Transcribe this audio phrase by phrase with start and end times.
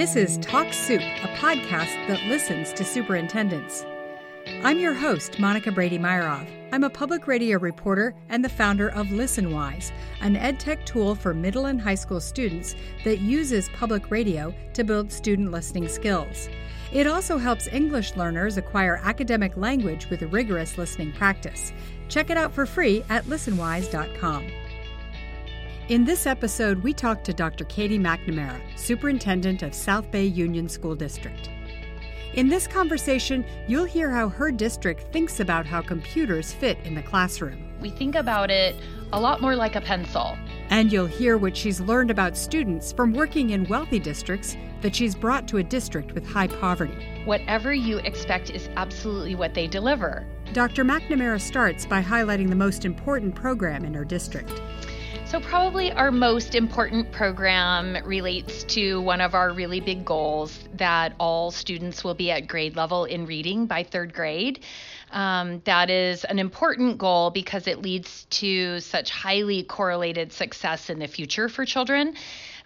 [0.00, 3.84] This is Talk Soup, a podcast that listens to superintendents.
[4.64, 6.48] I'm your host, Monica Brady Myerov.
[6.72, 11.66] I'm a public radio reporter and the founder of ListenWise, an edtech tool for middle
[11.66, 16.48] and high school students that uses public radio to build student listening skills.
[16.94, 21.74] It also helps English learners acquire academic language with rigorous listening practice.
[22.08, 24.46] Check it out for free at listenwise.com.
[25.90, 27.64] In this episode, we talk to Dr.
[27.64, 31.50] Katie McNamara, Superintendent of South Bay Union School District.
[32.34, 37.02] In this conversation, you'll hear how her district thinks about how computers fit in the
[37.02, 37.72] classroom.
[37.80, 38.76] We think about it
[39.12, 40.38] a lot more like a pencil.
[40.68, 45.16] And you'll hear what she's learned about students from working in wealthy districts that she's
[45.16, 47.04] brought to a district with high poverty.
[47.24, 50.24] Whatever you expect is absolutely what they deliver.
[50.52, 50.84] Dr.
[50.84, 54.52] McNamara starts by highlighting the most important program in her district.
[55.30, 61.14] So, probably our most important program relates to one of our really big goals that
[61.20, 64.64] all students will be at grade level in reading by third grade.
[65.12, 70.98] Um, that is an important goal because it leads to such highly correlated success in
[70.98, 72.16] the future for children.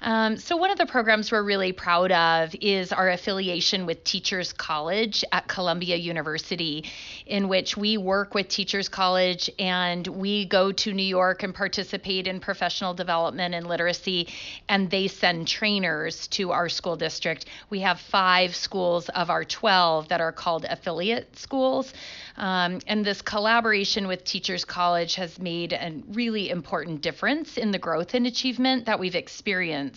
[0.05, 4.52] Um, so, one of the programs we're really proud of is our affiliation with Teachers
[4.52, 6.84] College at Columbia University,
[7.24, 12.27] in which we work with Teachers College and we go to New York and participate
[12.27, 14.28] in professional development and literacy,
[14.69, 17.46] and they send trainers to our school district.
[17.70, 21.94] We have five schools of our 12 that are called affiliate schools.
[22.36, 27.78] Um, and this collaboration with Teachers College has made a really important difference in the
[27.78, 29.94] growth and achievement that we've experienced.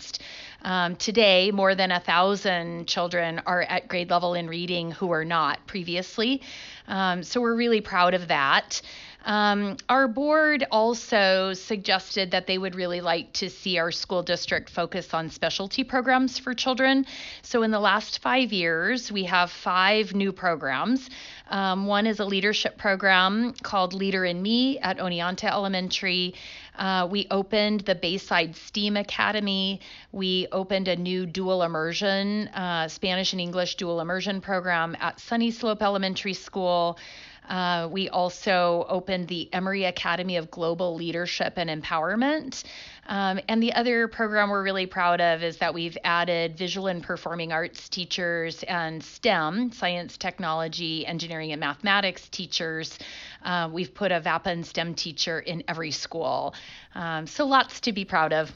[0.62, 5.24] Um, today, more than a thousand children are at grade level in reading who were
[5.24, 6.42] not previously.
[6.88, 8.82] Um, so we're really proud of that.
[9.28, 14.70] Um, our board also suggested that they would really like to see our school district
[14.70, 17.04] focus on specialty programs for children.
[17.42, 21.10] So, in the last five years, we have five new programs.
[21.50, 26.34] Um, one is a leadership program called Leader in Me at Oneonta Elementary.
[26.78, 29.80] Uh, we opened the Bayside STEAM Academy.
[30.10, 35.50] We opened a new dual immersion, uh, Spanish and English dual immersion program at Sunny
[35.50, 36.98] Slope Elementary School.
[37.48, 42.64] Uh, we also opened the Emory Academy of Global Leadership and Empowerment.
[43.06, 47.02] Um, and the other program we're really proud of is that we've added visual and
[47.02, 52.98] performing arts teachers and STEM, science, technology, engineering, and mathematics teachers.
[53.42, 56.54] Uh, we've put a VAPA and STEM teacher in every school.
[56.94, 58.52] Um, so lots to be proud of.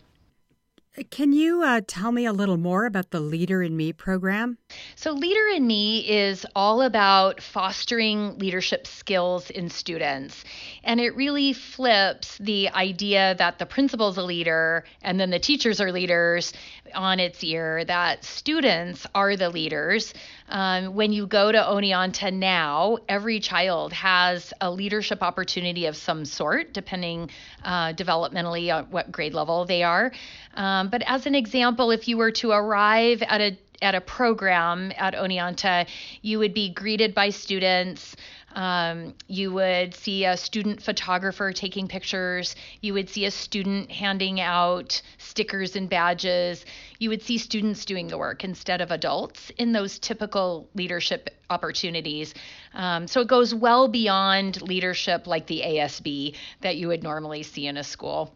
[1.11, 4.59] Can you uh, tell me a little more about the Leader in Me program?
[4.95, 10.45] So, Leader in Me is all about fostering leadership skills in students.
[10.85, 15.81] And it really flips the idea that the principal's a leader and then the teachers
[15.81, 16.53] are leaders
[16.95, 20.13] on its ear, that students are the leaders.
[20.49, 26.25] Um, when you go to Oneonta now, every child has a leadership opportunity of some
[26.25, 27.31] sort, depending
[27.65, 30.13] uh, developmentally on what grade level they are.
[30.55, 34.93] Um, but as an example, if you were to arrive at a at a program
[34.97, 35.87] at Oneonta,
[36.23, 38.17] you would be greeted by students.
[38.55, 42.55] Um, you would see a student photographer taking pictures.
[42.81, 46.65] You would see a student handing out stickers and badges.
[46.99, 52.35] You would see students doing the work instead of adults in those typical leadership opportunities.
[52.75, 57.67] Um, so it goes well beyond leadership like the ASB that you would normally see
[57.67, 58.35] in a school.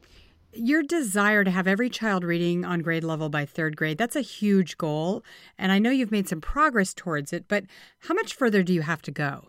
[0.53, 4.23] Your desire to have every child reading on grade level by third grade, that's a
[4.23, 5.23] huge goal.
[5.59, 7.65] And I know you've made some progress towards it, but
[8.01, 9.49] how much further do you have to go?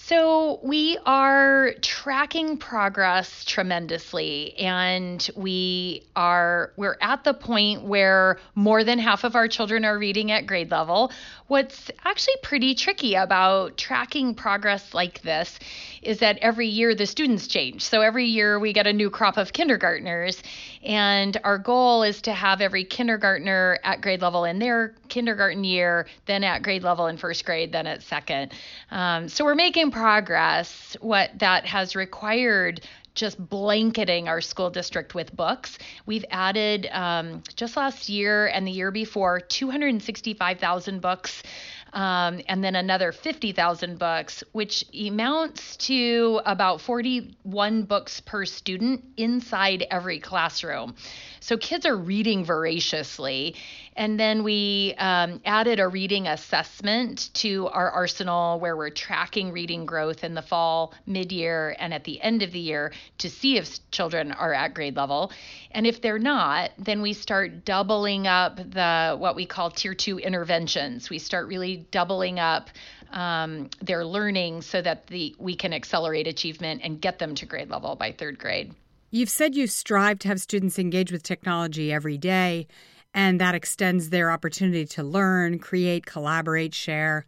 [0.11, 8.83] So we are tracking progress tremendously and we are we're at the point where more
[8.83, 11.13] than half of our children are reading at grade level.
[11.47, 15.57] What's actually pretty tricky about tracking progress like this
[16.01, 17.81] is that every year the students change.
[17.81, 20.43] So every year we get a new crop of kindergartners
[20.83, 26.07] and our goal is to have every kindergartner at grade level in their kindergarten year,
[26.25, 28.51] then at grade level in first grade, then at second.
[28.89, 30.97] Um, so we're making progress.
[30.99, 32.81] What that has required
[33.13, 35.77] just blanketing our school district with books.
[36.07, 41.43] We've added um, just last year and the year before 265,000 books
[41.93, 49.85] um, and then another 50,000 books, which amounts to about 41 books per student inside
[49.91, 50.95] every classroom.
[51.41, 53.55] So kids are reading voraciously.
[53.95, 59.85] And then we um, added a reading assessment to our arsenal where we're tracking reading
[59.85, 63.57] growth in the fall, mid year, and at the end of the year to see
[63.57, 65.31] if children are at grade level.
[65.71, 70.19] And if they're not, then we start doubling up the what we call tier two
[70.19, 71.09] interventions.
[71.09, 72.69] We start really doubling up
[73.11, 77.69] um, their learning so that the we can accelerate achievement and get them to grade
[77.69, 78.73] level by third grade.
[79.09, 82.67] You've said you strive to have students engage with technology every day,
[83.13, 87.25] and that extends their opportunity to learn, create, collaborate, share.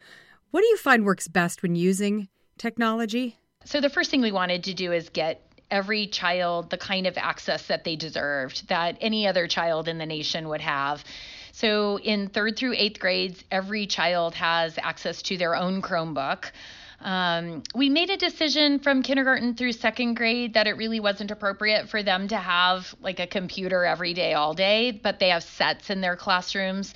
[0.51, 3.37] What do you find works best when using technology?
[3.65, 5.41] So, the first thing we wanted to do is get
[5.71, 10.05] every child the kind of access that they deserved, that any other child in the
[10.05, 11.03] nation would have.
[11.55, 16.45] So, in third through eighth grades, every child has access to their own Chromebook.
[16.99, 21.89] Um, we made a decision from kindergarten through second grade that it really wasn't appropriate
[21.89, 25.91] for them to have like a computer every day, all day, but they have sets
[25.91, 26.95] in their classrooms.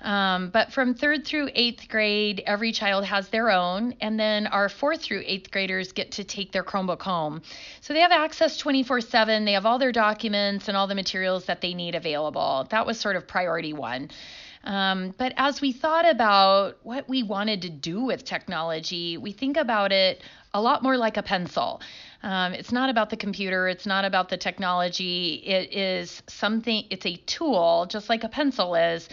[0.00, 3.94] Um, but from third through eighth grade, every child has their own.
[4.00, 7.42] And then our fourth through eighth graders get to take their Chromebook home.
[7.80, 9.44] So they have access 24 7.
[9.44, 12.66] They have all their documents and all the materials that they need available.
[12.70, 14.10] That was sort of priority one.
[14.62, 19.56] Um, but as we thought about what we wanted to do with technology, we think
[19.56, 21.80] about it a lot more like a pencil.
[22.22, 25.42] Um, it's not about the computer, it's not about the technology.
[25.46, 29.08] It is something, it's a tool, just like a pencil is,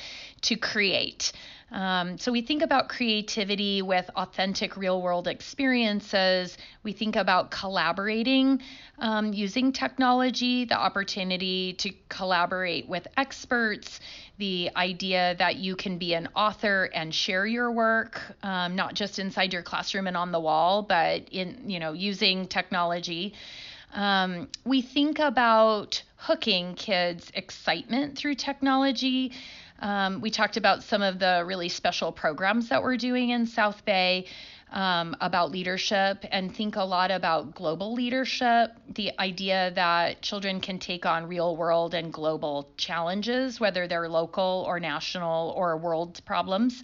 [0.47, 1.31] to create.
[1.69, 6.57] Um, so we think about creativity with authentic real world experiences.
[6.83, 8.61] We think about collaborating
[8.99, 13.99] um, using technology, the opportunity to collaborate with experts,
[14.37, 19.19] the idea that you can be an author and share your work, um, not just
[19.19, 23.33] inside your classroom and on the wall, but in you know using technology.
[23.93, 29.31] Um, we think about hooking kids' excitement through technology.
[29.79, 33.85] Um, we talked about some of the really special programs that we're doing in South
[33.85, 34.25] Bay
[34.71, 40.79] um, about leadership and think a lot about global leadership, the idea that children can
[40.79, 46.83] take on real world and global challenges, whether they're local or national or world problems.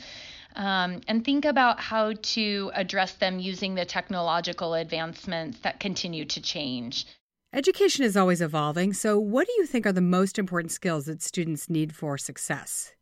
[0.56, 6.42] Um, and think about how to address them using the technological advancements that continue to
[6.42, 7.08] change.
[7.56, 11.22] Education is always evolving, so what do you think are the most important skills that
[11.22, 12.94] students need for success?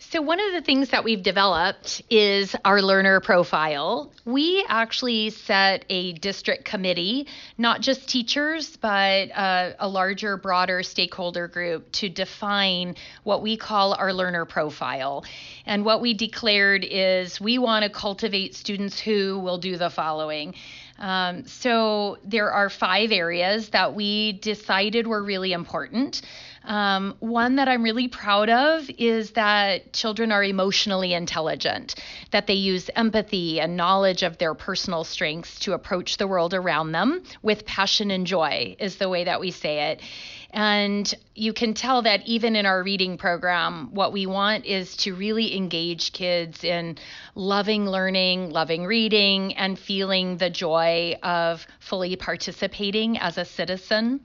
[0.00, 4.12] So, one of the things that we've developed is our learner profile.
[4.24, 11.46] We actually set a district committee, not just teachers, but uh, a larger, broader stakeholder
[11.46, 15.24] group to define what we call our learner profile.
[15.66, 20.54] And what we declared is we want to cultivate students who will do the following.
[20.98, 26.22] Um, so there are five areas that we decided were really important.
[26.64, 31.94] Um, one that I'm really proud of is that children are emotionally intelligent,
[32.32, 36.92] that they use empathy and knowledge of their personal strengths to approach the world around
[36.92, 40.02] them with passion and joy, is the way that we say it.
[40.50, 45.14] And you can tell that even in our reading program, what we want is to
[45.14, 46.96] really engage kids in
[47.34, 54.20] loving learning, loving reading, and feeling the joy of fully participating as a citizen.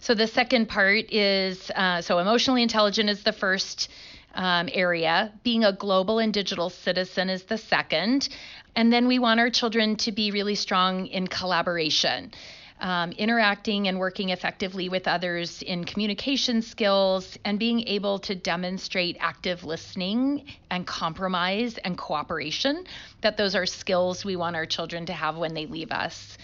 [0.00, 3.90] So the second part is uh, so emotionally intelligent is the first
[4.34, 8.28] um, area, being a global and digital citizen is the second.
[8.74, 12.32] And then we want our children to be really strong in collaboration
[12.80, 19.16] um, interacting and working effectively with others in communication skills, and being able to demonstrate
[19.20, 22.84] active listening and compromise and cooperation,
[23.20, 26.36] that those are skills we want our children to have when they leave us.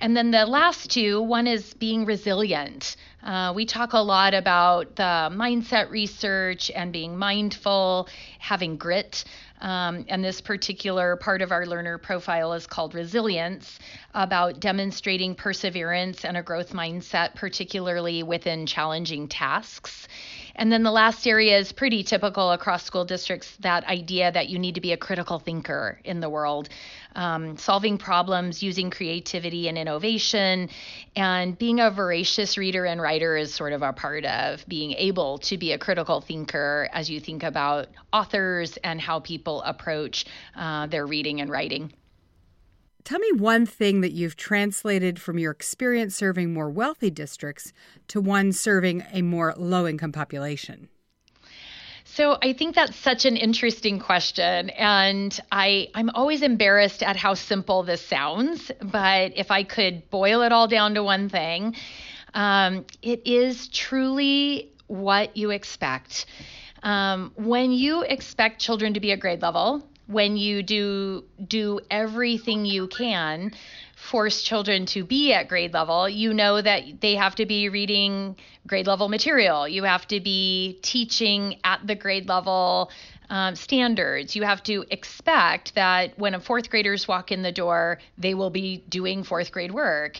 [0.00, 2.96] And then the last two one is being resilient.
[3.22, 8.08] Uh, we talk a lot about the mindset research and being mindful,
[8.38, 9.24] having grit.
[9.60, 13.78] Um, and this particular part of our learner profile is called resilience,
[14.12, 20.06] about demonstrating perseverance and a growth mindset, particularly within challenging tasks.
[20.56, 24.58] And then the last area is pretty typical across school districts that idea that you
[24.58, 26.68] need to be a critical thinker in the world,
[27.16, 30.70] um, solving problems using creativity and innovation.
[31.16, 35.38] And being a voracious reader and writer is sort of a part of being able
[35.38, 40.86] to be a critical thinker as you think about authors and how people approach uh,
[40.86, 41.92] their reading and writing.
[43.04, 47.72] Tell me one thing that you've translated from your experience serving more wealthy districts
[48.08, 50.88] to one serving a more low income population.
[52.06, 57.34] So I think that's such an interesting question, and I I'm always embarrassed at how
[57.34, 58.70] simple this sounds.
[58.80, 61.74] But if I could boil it all down to one thing,
[62.32, 66.26] um, it is truly what you expect.
[66.82, 72.64] Um, when you expect children to be at grade level, when you do do everything
[72.64, 73.52] you can
[73.96, 78.36] force children to be at grade level, you know that they have to be reading
[78.66, 79.66] grade level material.
[79.66, 82.90] You have to be teaching at the grade level
[83.30, 84.36] um, standards.
[84.36, 88.50] You have to expect that when a fourth graders walk in the door, they will
[88.50, 90.18] be doing fourth grade work,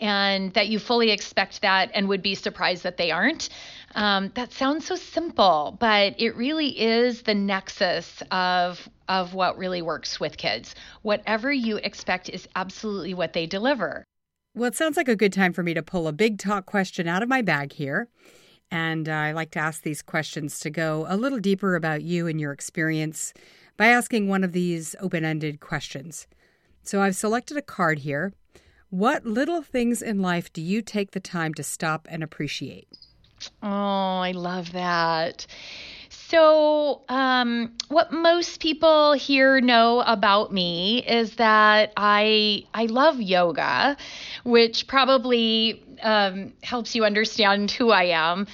[0.00, 3.48] and that you fully expect that and would be surprised that they aren't.
[3.94, 9.82] Um, that sounds so simple, but it really is the nexus of of what really
[9.82, 10.74] works with kids.
[11.02, 14.04] Whatever you expect is absolutely what they deliver.
[14.54, 17.08] Well, it sounds like a good time for me to pull a big talk question
[17.08, 18.08] out of my bag here.
[18.70, 22.26] And uh, I like to ask these questions to go a little deeper about you
[22.26, 23.34] and your experience
[23.76, 26.26] by asking one of these open ended questions.
[26.82, 28.32] So I've selected a card here.
[28.90, 32.88] What little things in life do you take the time to stop and appreciate?
[33.62, 33.66] Oh,
[34.18, 35.46] I love that.
[36.32, 43.98] So, um, what most people here know about me is that I I love yoga,
[44.42, 48.46] which probably um, helps you understand who I am.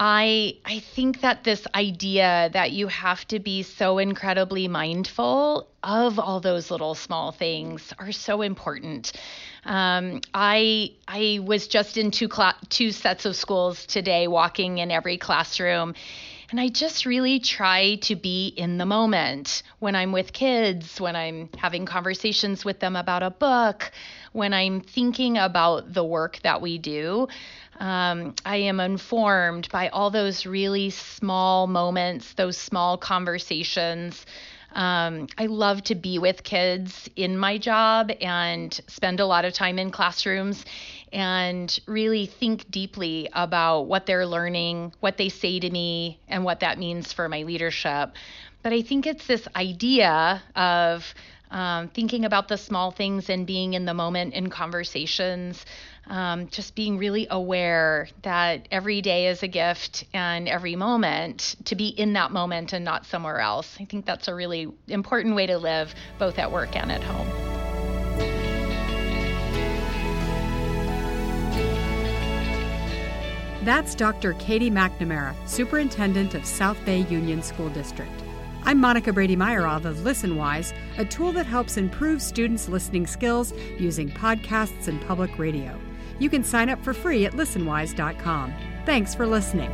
[0.00, 6.18] I I think that this idea that you have to be so incredibly mindful of
[6.18, 9.12] all those little small things are so important.
[9.66, 14.90] Um, I I was just in two cl- two sets of schools today, walking in
[14.90, 15.94] every classroom.
[16.50, 21.16] And I just really try to be in the moment when I'm with kids, when
[21.16, 23.90] I'm having conversations with them about a book,
[24.32, 27.26] when I'm thinking about the work that we do.
[27.80, 34.24] Um, I am informed by all those really small moments, those small conversations.
[34.72, 39.52] Um, I love to be with kids in my job and spend a lot of
[39.52, 40.64] time in classrooms
[41.12, 46.60] and really think deeply about what they're learning, what they say to me, and what
[46.60, 48.12] that means for my leadership.
[48.62, 51.14] But I think it's this idea of
[51.50, 55.64] um, thinking about the small things and being in the moment in conversations
[56.08, 61.74] um, just being really aware that every day is a gift and every moment to
[61.74, 63.76] be in that moment and not somewhere else.
[63.80, 67.55] I think that's a really important way to live both at work and at home.
[73.66, 74.34] That's Dr.
[74.34, 78.12] Katie McNamara, Superintendent of South Bay Union School District.
[78.62, 84.08] I'm Monica Brady Myerov of ListenWise, a tool that helps improve students' listening skills using
[84.08, 85.76] podcasts and public radio.
[86.20, 88.54] You can sign up for free at listenwise.com.
[88.84, 89.72] Thanks for listening.